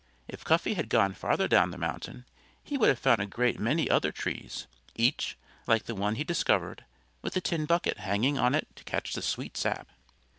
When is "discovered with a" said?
6.23-7.39